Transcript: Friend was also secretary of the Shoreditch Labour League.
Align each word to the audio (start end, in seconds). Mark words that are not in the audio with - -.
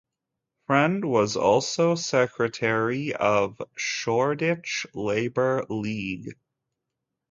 Friend 0.65 1.05
was 1.05 1.35
also 1.37 1.93
secretary 1.93 3.13
of 3.13 3.57
the 3.57 3.67
Shoreditch 3.77 4.87
Labour 4.95 5.63
League. 5.69 6.33